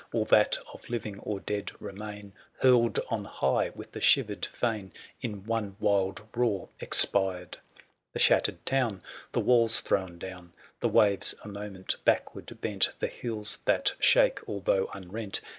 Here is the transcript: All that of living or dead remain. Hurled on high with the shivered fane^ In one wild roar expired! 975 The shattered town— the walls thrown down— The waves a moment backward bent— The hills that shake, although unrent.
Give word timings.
All 0.11 0.25
that 0.25 0.57
of 0.73 0.89
living 0.89 1.19
or 1.19 1.39
dead 1.39 1.73
remain. 1.79 2.33
Hurled 2.61 2.99
on 3.09 3.25
high 3.25 3.69
with 3.75 3.91
the 3.91 4.01
shivered 4.01 4.41
fane^ 4.41 4.89
In 5.21 5.45
one 5.45 5.75
wild 5.79 6.23
roar 6.35 6.69
expired! 6.79 7.57
975 8.13 8.13
The 8.13 8.17
shattered 8.19 8.65
town— 8.65 9.03
the 9.33 9.39
walls 9.41 9.79
thrown 9.81 10.17
down— 10.17 10.53
The 10.81 10.89
waves 10.89 11.35
a 11.43 11.47
moment 11.47 11.97
backward 12.03 12.57
bent— 12.61 12.89
The 12.97 13.05
hills 13.09 13.59
that 13.65 13.93
shake, 13.99 14.39
although 14.49 14.87
unrent. 14.91 15.39